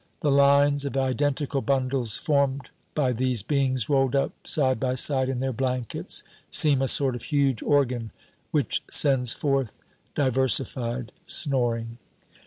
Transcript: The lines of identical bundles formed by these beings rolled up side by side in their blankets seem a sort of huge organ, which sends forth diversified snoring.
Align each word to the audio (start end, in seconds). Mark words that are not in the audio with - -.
The 0.21 0.31
lines 0.31 0.83
of 0.83 0.97
identical 0.97 1.61
bundles 1.61 2.17
formed 2.17 2.71
by 2.95 3.11
these 3.13 3.43
beings 3.43 3.87
rolled 3.87 4.15
up 4.15 4.31
side 4.47 4.79
by 4.79 4.95
side 4.95 5.29
in 5.29 5.37
their 5.37 5.53
blankets 5.53 6.23
seem 6.49 6.81
a 6.81 6.87
sort 6.87 7.13
of 7.13 7.21
huge 7.21 7.61
organ, 7.61 8.09
which 8.49 8.81
sends 8.89 9.31
forth 9.31 9.79
diversified 10.15 11.11
snoring. 11.27 11.99